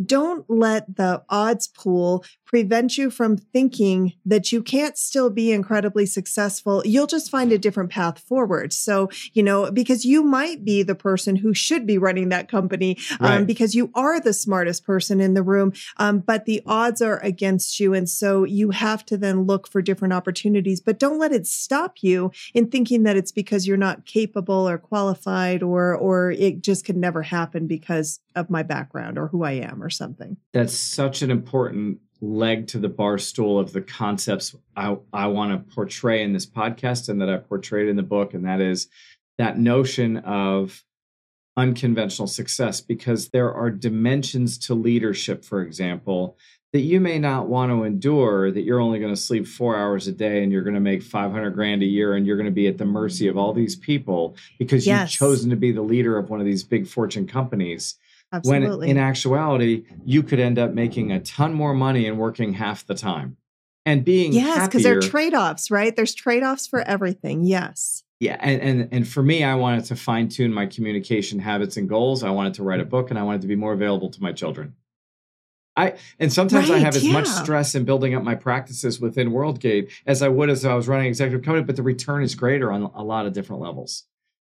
don't 0.03 0.49
let 0.49 0.95
the 0.95 1.23
odds 1.29 1.67
pool 1.67 2.23
prevent 2.45 2.97
you 2.97 3.09
from 3.09 3.35
thinking 3.35 4.13
that 4.25 4.51
you 4.51 4.63
can't 4.63 4.97
still 4.97 5.29
be 5.29 5.51
incredibly 5.51 6.05
successful. 6.05 6.81
You'll 6.85 7.07
just 7.07 7.29
find 7.29 7.51
a 7.51 7.57
different 7.57 7.89
path 7.89 8.19
forward. 8.19 8.71
So, 8.71 9.09
you 9.33 9.43
know, 9.43 9.69
because 9.69 10.05
you 10.05 10.23
might 10.23 10.63
be 10.63 10.81
the 10.81 10.95
person 10.95 11.35
who 11.35 11.53
should 11.53 11.85
be 11.85 11.97
running 11.97 12.29
that 12.29 12.47
company 12.47 12.97
um, 13.19 13.29
right. 13.29 13.47
because 13.47 13.75
you 13.75 13.91
are 13.95 14.19
the 14.19 14.33
smartest 14.33 14.85
person 14.85 15.19
in 15.19 15.33
the 15.33 15.43
room, 15.43 15.73
um, 15.97 16.19
but 16.19 16.45
the 16.45 16.61
odds 16.65 17.01
are 17.01 17.19
against 17.19 17.79
you. 17.79 17.93
And 17.93 18.09
so 18.09 18.45
you 18.45 18.71
have 18.71 19.05
to 19.07 19.17
then 19.17 19.43
look 19.43 19.67
for 19.67 19.81
different 19.81 20.13
opportunities, 20.13 20.79
but 20.79 20.99
don't 20.99 21.19
let 21.19 21.33
it 21.33 21.45
stop 21.47 21.97
you 22.01 22.31
in 22.53 22.69
thinking 22.69 23.03
that 23.03 23.17
it's 23.17 23.31
because 23.31 23.67
you're 23.67 23.77
not 23.77 24.05
capable 24.05 24.67
or 24.69 24.77
qualified 24.77 25.61
or, 25.61 25.93
or 25.95 26.31
it 26.31 26.61
just 26.61 26.85
could 26.85 26.97
never 26.97 27.23
happen 27.23 27.67
because 27.67 28.21
of 28.35 28.49
my 28.49 28.63
background 28.63 29.17
or 29.17 29.27
who 29.27 29.43
I 29.43 29.53
am 29.53 29.83
or 29.83 29.86
something. 29.89 30.37
That's 30.53 30.73
such 30.73 31.21
an 31.21 31.31
important 31.31 31.99
leg 32.21 32.67
to 32.67 32.79
the 32.79 32.89
bar 32.89 33.17
stool 33.17 33.59
of 33.59 33.73
the 33.73 33.81
concepts 33.81 34.55
I, 34.75 34.97
I 35.13 35.27
want 35.27 35.51
to 35.51 35.75
portray 35.75 36.23
in 36.23 36.33
this 36.33 36.45
podcast 36.45 37.09
and 37.09 37.21
that 37.21 37.29
I 37.29 37.37
portrayed 37.37 37.87
in 37.87 37.95
the 37.95 38.03
book. 38.03 38.33
And 38.33 38.45
that 38.45 38.59
is 38.61 38.87
that 39.37 39.59
notion 39.59 40.17
of 40.17 40.83
unconventional 41.55 42.27
success, 42.27 42.81
because 42.81 43.29
there 43.29 43.53
are 43.53 43.69
dimensions 43.69 44.57
to 44.59 44.73
leadership, 44.73 45.43
for 45.43 45.61
example, 45.61 46.37
that 46.73 46.81
you 46.81 46.99
may 46.99 47.17
not 47.17 47.47
want 47.47 47.71
to 47.71 47.83
endure, 47.83 48.51
that 48.51 48.61
you're 48.61 48.79
only 48.79 48.99
going 48.99 49.13
to 49.13 49.19
sleep 49.19 49.47
four 49.47 49.77
hours 49.77 50.07
a 50.07 50.11
day 50.11 50.43
and 50.43 50.51
you're 50.51 50.63
going 50.63 50.75
to 50.75 50.79
make 50.79 51.01
500 51.01 51.51
grand 51.51 51.81
a 51.81 51.85
year 51.85 52.13
and 52.13 52.27
you're 52.27 52.35
going 52.35 52.45
to 52.45 52.51
be 52.51 52.67
at 52.67 52.77
the 52.77 52.85
mercy 52.85 53.27
of 53.27 53.37
all 53.37 53.53
these 53.53 53.75
people 53.75 54.35
because 54.59 54.85
yes. 54.85 55.01
you've 55.01 55.19
chosen 55.19 55.49
to 55.49 55.55
be 55.55 55.71
the 55.71 55.81
leader 55.81 56.17
of 56.17 56.29
one 56.29 56.39
of 56.39 56.45
these 56.45 56.63
big 56.63 56.87
fortune 56.87 57.25
companies 57.25 57.95
Absolutely. 58.33 58.87
When 58.87 58.97
in 58.97 58.97
actuality, 58.97 59.85
you 60.05 60.21
could 60.21 60.39
end 60.39 60.59
up 60.59 60.73
making 60.73 61.11
a 61.11 61.19
ton 61.19 61.53
more 61.53 61.73
money 61.73 62.07
and 62.07 62.17
working 62.17 62.53
half 62.53 62.85
the 62.85 62.95
time 62.95 63.37
and 63.85 64.03
being 64.03 64.33
yes, 64.33 64.67
because 64.67 64.83
there 64.83 64.97
are 64.97 65.01
trade 65.01 65.33
offs, 65.33 65.71
right? 65.71 65.95
There's 65.95 66.13
trade 66.13 66.43
offs 66.43 66.67
for 66.67 66.79
mm. 66.79 66.85
everything. 66.85 67.45
Yes. 67.45 68.03
Yeah, 68.19 68.37
and, 68.39 68.61
and 68.61 68.89
and 68.91 69.07
for 69.07 69.21
me, 69.21 69.43
I 69.43 69.55
wanted 69.55 69.85
to 69.85 69.95
fine 69.95 70.27
tune 70.27 70.51
my 70.51 70.65
communication 70.65 71.39
habits 71.39 71.77
and 71.77 71.87
goals. 71.87 72.23
I 72.23 72.31
wanted 72.31 72.55
to 72.55 72.63
write 72.63 72.81
a 72.81 72.85
mm. 72.85 72.89
book, 72.89 73.11
and 73.11 73.19
I 73.19 73.23
wanted 73.23 73.41
to 73.41 73.47
be 73.47 73.55
more 73.55 73.73
available 73.73 74.09
to 74.09 74.21
my 74.21 74.33
children. 74.33 74.75
I 75.77 75.93
and 76.19 76.33
sometimes 76.33 76.69
right, 76.69 76.77
I 76.77 76.79
have 76.79 76.95
as 76.95 77.05
yeah. 77.05 77.13
much 77.13 77.27
stress 77.27 77.75
in 77.75 77.85
building 77.85 78.15
up 78.15 78.23
my 78.23 78.35
practices 78.35 78.99
within 78.99 79.29
WorldGate 79.29 79.91
as 80.05 80.21
I 80.21 80.27
would 80.27 80.49
as 80.49 80.65
I 80.65 80.73
was 80.73 80.87
running 80.87 81.07
executive 81.07 81.45
company, 81.45 81.63
but 81.63 81.75
the 81.75 81.83
return 81.83 82.23
is 82.23 82.35
greater 82.35 82.71
on 82.71 82.91
a 82.95 83.03
lot 83.03 83.27
of 83.27 83.33
different 83.33 83.61
levels. 83.61 84.03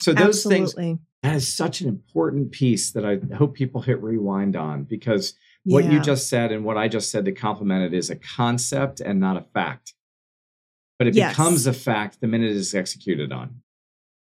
So 0.00 0.14
those 0.14 0.44
Absolutely. 0.44 0.72
things 0.74 0.98
that 1.22 1.36
is 1.36 1.52
such 1.52 1.80
an 1.80 1.88
important 1.88 2.50
piece 2.50 2.92
that 2.92 3.04
I 3.04 3.18
hope 3.34 3.54
people 3.54 3.82
hit 3.82 4.02
rewind 4.02 4.56
on 4.56 4.84
because 4.84 5.34
what 5.64 5.84
yeah. 5.84 5.92
you 5.92 6.00
just 6.00 6.28
said 6.28 6.50
and 6.52 6.64
what 6.64 6.78
I 6.78 6.88
just 6.88 7.10
said 7.10 7.26
to 7.26 7.32
complement 7.32 7.92
it 7.92 7.96
is 7.96 8.08
a 8.08 8.16
concept 8.16 9.00
and 9.00 9.20
not 9.20 9.36
a 9.36 9.44
fact. 9.52 9.94
But 10.98 11.08
it 11.08 11.14
yes. 11.14 11.32
becomes 11.32 11.66
a 11.66 11.72
fact 11.72 12.20
the 12.20 12.26
minute 12.26 12.50
it 12.50 12.56
is 12.56 12.74
executed 12.74 13.32
on. 13.32 13.62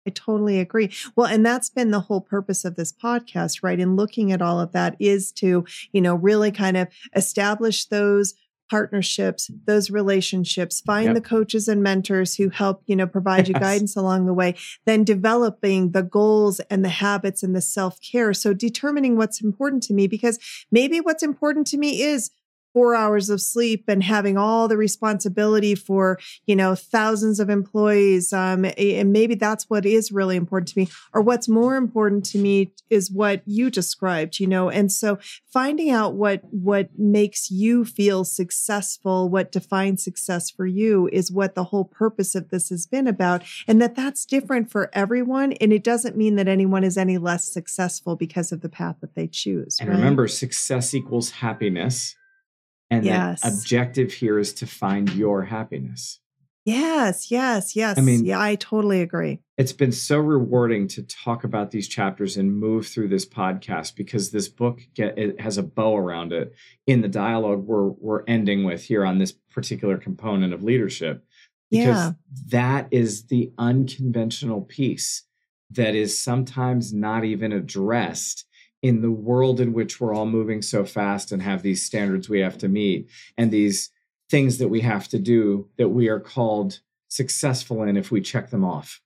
I 0.06 0.10
totally 0.10 0.60
agree. 0.60 0.92
Well, 1.16 1.28
and 1.28 1.46
that's 1.46 1.70
been 1.70 1.92
the 1.92 2.02
whole 2.02 2.20
purpose 2.20 2.66
of 2.66 2.76
this 2.76 2.92
podcast, 2.92 3.64
right? 3.64 3.80
In 3.80 3.96
looking 3.96 4.34
at 4.34 4.42
all 4.42 4.60
of 4.60 4.74
that 4.74 4.98
is 5.00 5.32
to, 5.34 5.66
you 5.94 6.02
know, 6.02 6.16
really 6.16 6.52
kind 6.52 6.76
of 6.76 6.90
establish 7.16 7.86
those 7.86 8.34
partnerships, 8.74 9.52
those 9.68 9.92
relationships, 9.92 10.82
find 10.82 11.06
yep. 11.06 11.14
the 11.14 11.22
coaches 11.22 11.68
and 11.68 11.84
mentors 11.84 12.34
who 12.34 12.50
help, 12.50 12.82
you 12.88 12.96
know, 12.96 13.06
provide 13.06 13.48
you 13.48 13.54
guidance 13.54 13.96
along 13.96 14.26
the 14.26 14.34
way, 14.34 14.56
then 14.86 15.04
developing 15.04 15.92
the 15.92 16.02
goals 16.02 16.60
and 16.72 16.84
the 16.84 16.90
habits 16.90 17.44
and 17.44 17.56
the 17.56 17.62
self 17.62 18.00
care. 18.02 18.34
So 18.34 18.52
determining 18.52 19.16
what's 19.16 19.44
important 19.44 19.84
to 19.84 19.94
me, 19.94 20.08
because 20.08 20.40
maybe 20.72 21.00
what's 21.00 21.22
important 21.22 21.68
to 21.68 21.78
me 21.78 22.02
is 22.02 22.32
four 22.74 22.96
hours 22.96 23.30
of 23.30 23.40
sleep 23.40 23.86
and 23.88 24.04
having 24.04 24.38
all 24.38 24.68
the 24.68 24.76
responsibility 24.76 25.76
for 25.76 26.20
you 26.46 26.56
know 26.56 26.76
thousands 26.76 27.40
of 27.40 27.50
employees 27.50 28.34
um, 28.34 28.66
and 28.78 29.14
maybe 29.14 29.36
that's 29.36 29.70
what 29.70 29.86
is 29.86 30.12
really 30.12 30.36
important 30.36 30.68
to 30.68 30.80
me 30.80 30.90
or 31.14 31.22
what's 31.22 31.48
more 31.48 31.76
important 31.76 32.26
to 32.26 32.38
me 32.38 32.74
is 32.90 33.12
what 33.12 33.42
you 33.46 33.70
described 33.70 34.40
you 34.40 34.48
know 34.48 34.70
and 34.70 34.92
so 34.92 35.18
finding 35.46 35.90
out 35.90 36.16
what 36.16 36.42
what 36.52 36.90
makes 36.98 37.52
you 37.52 37.86
feel 37.86 38.24
successful 38.24 39.30
what 39.30 39.52
defines 39.52 40.04
success 40.04 40.50
for 40.50 40.66
you 40.66 41.08
is 41.14 41.32
what 41.32 41.56
the 41.56 41.66
whole 41.66 41.86
purpose 41.86 42.34
of 42.36 42.50
this 42.50 42.70
has 42.70 42.86
been 42.86 43.08
about 43.08 43.44
and 43.68 43.82
that 43.82 43.96
that's 43.96 44.26
different 44.26 44.72
for 44.72 44.90
everyone 44.94 45.54
and 45.54 45.72
it 45.72 45.84
doesn't 45.84 46.18
mean 46.18 46.36
that 46.36 46.48
anyone 46.48 46.84
is 46.84 46.98
any 46.98 47.18
less 47.18 47.52
successful 47.52 48.16
because 48.16 48.52
of 48.52 48.62
the 48.62 48.70
path 48.70 48.96
that 49.02 49.14
they 49.16 49.28
choose 49.28 49.78
and 49.80 49.90
right? 49.90 49.96
remember 49.96 50.28
success 50.28 50.94
equals 50.94 51.30
happiness 51.30 52.16
and 52.94 53.06
yes. 53.06 53.42
the 53.42 53.48
objective 53.48 54.14
here 54.14 54.38
is 54.38 54.54
to 54.54 54.68
find 54.68 55.12
your 55.14 55.44
happiness. 55.44 56.20
Yes, 56.66 57.30
yes, 57.30 57.76
yes. 57.76 57.98
I 57.98 58.02
mean, 58.02 58.24
yeah, 58.24 58.40
I 58.40 58.56
totally 58.56 59.02
agree. 59.02 59.42
It's 59.58 59.74
been 59.74 59.92
so 59.92 60.18
rewarding 60.20 60.88
to 60.90 61.04
talk 61.04 61.44
about 61.44 61.72
these 61.72 61.90
chapters 61.90 62.38
and 62.38 62.56
move 62.58 62.88
through 62.88 63.10
this 63.10 63.26
podcast 63.26 63.96
because 63.96 64.32
this 64.32 64.48
book 64.48 64.80
get, 64.94 65.18
it 65.18 65.42
has 65.42 65.58
a 65.58 65.64
bow 65.64 65.98
around 65.98 66.32
it 66.32 66.54
in 66.88 67.02
the 67.02 67.10
dialogue 67.10 67.66
we're 67.66 67.90
we're 67.90 68.24
ending 68.28 68.64
with 68.64 68.84
here 68.84 69.06
on 69.06 69.18
this 69.18 69.34
particular 69.52 69.98
component 69.98 70.54
of 70.54 70.64
leadership. 70.64 71.26
Because 71.70 71.98
yeah. 71.98 72.12
that 72.50 72.88
is 72.92 73.26
the 73.28 73.52
unconventional 73.58 74.62
piece 74.62 75.24
that 75.72 75.96
is 75.96 76.18
sometimes 76.18 76.94
not 76.94 77.26
even 77.26 77.52
addressed 77.52 78.46
in 78.84 79.02
the 79.02 79.12
world 79.12 79.60
in 79.60 79.74
which 79.74 80.00
we're 80.00 80.14
all 80.14 80.26
moving 80.28 80.62
so 80.62 80.86
fast 80.86 81.32
and 81.32 81.42
have 81.42 81.64
these 81.64 81.84
standards 81.84 82.30
we 82.30 82.42
have 82.42 82.58
to 82.58 82.68
meet 82.68 83.10
and 83.38 83.50
these 83.50 83.90
things 84.30 84.58
that 84.58 84.68
we 84.68 84.82
have 84.82 85.08
to 85.08 85.18
do 85.18 85.68
that 85.78 85.90
we 85.90 86.10
are 86.10 86.20
called 86.20 86.82
successful 87.08 87.82
in 87.82 87.96
if 87.96 88.12
we 88.12 88.22
check 88.22 88.50
them 88.50 88.66
off. 88.66 89.02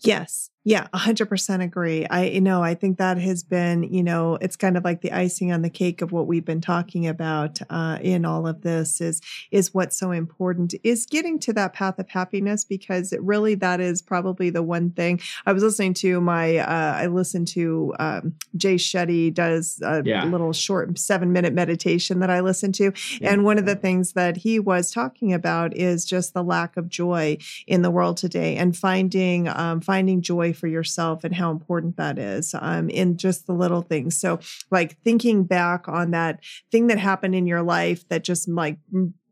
Yes. 0.00 0.50
Yeah, 0.66 0.88
100% 0.92 1.62
agree. 1.62 2.06
I 2.06 2.24
you 2.24 2.40
know, 2.40 2.60
I 2.60 2.74
think 2.74 2.98
that 2.98 3.18
has 3.18 3.44
been, 3.44 3.84
you 3.84 4.02
know, 4.02 4.36
it's 4.40 4.56
kind 4.56 4.76
of 4.76 4.82
like 4.82 5.00
the 5.00 5.12
icing 5.12 5.52
on 5.52 5.62
the 5.62 5.70
cake 5.70 6.02
of 6.02 6.10
what 6.10 6.26
we've 6.26 6.44
been 6.44 6.60
talking 6.60 7.06
about 7.06 7.60
uh, 7.70 7.98
in 8.02 8.24
all 8.24 8.48
of 8.48 8.62
this 8.62 9.00
is 9.00 9.20
is 9.52 9.72
what's 9.72 9.96
so 9.96 10.10
important 10.10 10.74
is 10.82 11.06
getting 11.06 11.38
to 11.38 11.52
that 11.52 11.72
path 11.72 12.00
of 12.00 12.08
happiness 12.08 12.64
because 12.64 13.12
it 13.12 13.22
really 13.22 13.54
that 13.54 13.80
is 13.80 14.02
probably 14.02 14.50
the 14.50 14.62
one 14.64 14.90
thing. 14.90 15.20
I 15.46 15.52
was 15.52 15.62
listening 15.62 15.94
to 15.94 16.20
my 16.20 16.56
uh, 16.56 16.94
I 16.96 17.06
listened 17.06 17.46
to 17.48 17.94
um, 18.00 18.34
Jay 18.56 18.74
Shetty 18.74 19.32
does 19.32 19.80
a 19.84 20.02
yeah. 20.04 20.24
little 20.24 20.52
short 20.52 20.94
7-minute 20.94 21.54
meditation 21.54 22.18
that 22.18 22.30
I 22.30 22.40
listened 22.40 22.74
to 22.76 22.92
yeah. 23.20 23.32
and 23.32 23.44
one 23.44 23.58
of 23.58 23.66
the 23.66 23.76
things 23.76 24.14
that 24.14 24.38
he 24.38 24.58
was 24.58 24.90
talking 24.90 25.32
about 25.32 25.76
is 25.76 26.04
just 26.04 26.34
the 26.34 26.42
lack 26.42 26.76
of 26.76 26.88
joy 26.88 27.38
in 27.68 27.82
the 27.82 27.90
world 27.92 28.16
today 28.16 28.56
and 28.56 28.76
finding 28.76 29.46
um, 29.46 29.80
finding 29.80 30.22
joy 30.22 30.54
for 30.56 30.66
yourself 30.66 31.24
and 31.24 31.34
how 31.34 31.50
important 31.50 31.96
that 31.96 32.18
is 32.18 32.54
um, 32.58 32.88
in 32.88 33.16
just 33.16 33.46
the 33.46 33.52
little 33.52 33.82
things. 33.82 34.18
So, 34.18 34.40
like 34.70 34.98
thinking 35.02 35.44
back 35.44 35.88
on 35.88 36.10
that 36.12 36.40
thing 36.70 36.86
that 36.88 36.98
happened 36.98 37.34
in 37.34 37.46
your 37.46 37.62
life 37.62 38.08
that 38.08 38.24
just 38.24 38.48
like, 38.48 38.78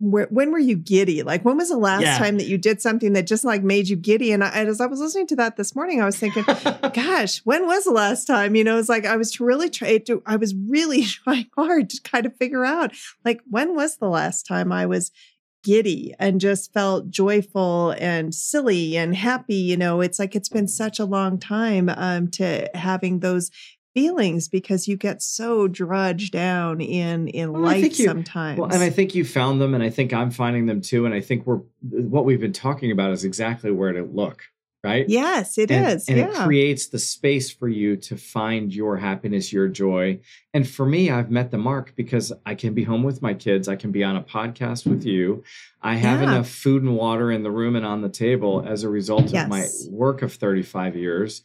when 0.00 0.52
were 0.52 0.59
you 0.59 0.76
giddy? 0.76 1.23
Like, 1.23 1.45
when 1.45 1.57
was 1.57 1.71
the 1.71 1.78
last 1.78 2.02
yeah. 2.02 2.19
time 2.19 2.37
that 2.38 2.47
you 2.47 2.59
did 2.59 2.83
something 2.83 3.14
that 3.14 3.26
just 3.26 3.45
like 3.45 3.62
made 3.62 3.88
you 3.88 3.97
giddy? 3.97 4.33
And 4.33 4.45
I, 4.45 4.50
as 4.50 4.81
I 4.81 4.87
was 4.87 5.00
listening 5.00 5.26
to 5.28 5.37
that 5.37 5.57
this 5.57 5.75
morning, 5.75 6.02
I 6.02 6.04
was 6.04 6.19
thinking, 6.19 6.45
gosh, 6.95 7.38
when 7.45 7.66
was 7.66 7.85
the 7.85 7.93
last 7.93 8.26
time? 8.26 8.54
You 8.54 8.64
know, 8.64 8.78
it's 8.78 8.88
like 8.88 9.07
I 9.07 9.16
was 9.16 9.40
really 9.40 9.71
trying 9.71 10.04
to, 10.04 10.23
I 10.26 10.37
was 10.37 10.54
really 10.54 11.04
trying 11.25 11.47
hard 11.57 11.90
to 11.90 12.02
kind 12.02 12.26
of 12.26 12.37
figure 12.37 12.64
out, 12.64 12.93
like, 13.25 13.40
when 13.49 13.75
was 13.75 13.97
the 13.97 14.09
last 14.09 14.47
time 14.47 14.73
I 14.73 14.87
was 14.87 15.11
giddy 15.64 16.14
and 16.21 16.40
just 16.40 16.73
felt 16.73 17.11
joyful 17.11 17.97
and 17.99 18.33
silly 18.33 18.97
and 18.97 19.16
happy. 19.16 19.56
You 19.56 19.76
know, 19.76 20.00
it's 20.00 20.21
like 20.21 20.37
it's 20.37 20.49
been 20.49 20.68
such 20.68 21.00
a 21.00 21.04
long 21.04 21.40
time 21.40 21.88
um, 21.88 22.28
to 22.33 22.71
having 22.75 23.18
those 23.18 23.50
feelings 23.94 24.49
because 24.49 24.87
you 24.87 24.97
get 24.97 25.23
so 25.23 25.66
drudged 25.66 26.33
down 26.33 26.80
in 26.80 27.28
in 27.28 27.52
well, 27.52 27.62
life 27.62 27.99
you, 27.99 28.06
sometimes. 28.06 28.61
Well, 28.61 28.73
and 28.73 28.83
I 28.83 28.90
think 28.90 29.14
you 29.14 29.25
found 29.25 29.61
them, 29.61 29.75
and 29.75 29.83
I 29.83 29.90
think 29.90 30.12
I'm 30.12 30.30
finding 30.30 30.66
them 30.66 30.80
too. 30.80 31.06
And 31.06 31.14
I 31.14 31.21
think 31.21 31.47
we're 31.47 31.61
what 31.83 32.25
we've 32.25 32.40
been 32.40 32.52
talking 32.52 32.92
about 32.92 33.11
is 33.12 33.25
exactly 33.25 33.71
where 33.71 33.92
to 33.92 34.02
look 34.02 34.42
right? 34.85 35.09
Yes, 35.09 35.57
it 35.59 35.71
and, 35.71 35.97
is. 35.97 36.09
and, 36.09 36.19
yeah. 36.19 36.29
it 36.29 36.35
creates 36.45 36.88
the 36.88 36.99
space 36.99 37.50
for 37.50 37.69
you 37.69 37.97
to 37.97 38.17
find 38.17 38.73
your 38.73 38.99
happiness, 38.99 39.53
your 39.53 39.67
joy. 39.67 40.21
And 40.53 40.69
for 40.69 40.85
me, 40.85 41.11
I've 41.11 41.31
met 41.31 41.50
the 41.50 41.59
mark 41.59 41.95
because 41.97 42.33
I 42.45 42.55
can 42.55 42.75
be 42.75 42.85
home 42.85 43.03
with 43.03 43.23
my 43.23 43.35
kids. 43.35 43.67
I 43.67 43.76
can 43.76 43.91
be 43.91 44.05
on 44.05 44.17
a 44.17 44.23
podcast 44.23 44.87
with 44.87 45.05
you. 45.05 45.43
I 45.83 45.95
have 45.95 46.21
yeah. 46.21 46.29
enough 46.29 46.49
food 46.49 46.83
and 46.83 46.97
water 46.97 47.33
in 47.33 47.43
the 47.43 47.50
room 47.50 47.75
and 47.75 47.87
on 47.87 48.03
the 48.03 48.09
table 48.09 48.62
as 48.67 48.83
a 48.83 48.88
result 48.88 49.31
yes. 49.31 49.45
of 49.45 49.49
my 49.49 49.67
work 49.91 50.23
of 50.23 50.35
35 50.35 50.97
years. 50.97 51.43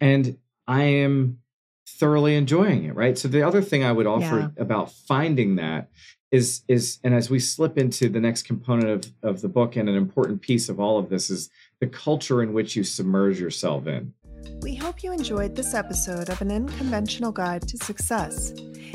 And 0.00 0.38
I 0.66 0.82
am 0.84 1.38
thoroughly 1.86 2.36
enjoying 2.36 2.84
it, 2.84 2.94
right? 2.94 3.18
So 3.18 3.28
the 3.28 3.42
other 3.42 3.62
thing 3.62 3.84
I 3.84 3.92
would 3.92 4.06
offer 4.06 4.38
yeah. 4.38 4.62
about 4.62 4.92
finding 4.92 5.56
that 5.56 5.90
is 6.32 6.62
is 6.66 6.98
and 7.04 7.14
as 7.14 7.28
we 7.28 7.38
slip 7.38 7.76
into 7.76 8.08
the 8.08 8.18
next 8.18 8.42
component 8.44 8.88
of, 8.88 9.12
of 9.22 9.40
the 9.42 9.48
book 9.48 9.76
and 9.76 9.88
an 9.88 9.94
important 9.94 10.40
piece 10.40 10.68
of 10.70 10.80
all 10.80 10.98
of 10.98 11.10
this 11.10 11.28
is 11.28 11.50
the 11.82 11.88
culture 11.88 12.44
in 12.44 12.52
which 12.52 12.76
you 12.76 12.84
submerge 12.84 13.40
yourself 13.40 13.88
in 13.88 14.14
we 14.60 14.76
hope 14.76 15.02
you 15.02 15.12
enjoyed 15.12 15.56
this 15.56 15.74
episode 15.74 16.28
of 16.28 16.40
An 16.40 16.52
Unconventional 16.52 17.32
Guide 17.32 17.66
to 17.66 17.76
Success. 17.78 18.52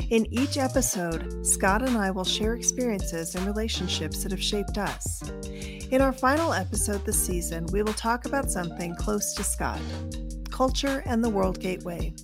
In 0.08 0.26
each 0.32 0.56
episode, 0.56 1.44
Scott 1.44 1.86
and 1.86 1.98
I 1.98 2.10
will 2.10 2.24
share 2.24 2.54
experiences 2.54 3.34
and 3.34 3.44
relationships 3.44 4.22
that 4.22 4.32
have 4.32 4.42
shaped 4.42 4.78
us. 4.78 5.22
In 5.90 6.00
our 6.00 6.12
final 6.12 6.54
episode 6.54 7.04
this 7.04 7.22
season, 7.22 7.66
we 7.72 7.82
will 7.82 7.92
talk 7.92 8.24
about 8.24 8.50
something 8.50 8.94
close 8.94 9.34
to 9.34 9.44
Scott 9.44 9.80
culture 10.50 11.02
and 11.04 11.22
the 11.22 11.28
World 11.28 11.60
Gateway. 11.60 12.14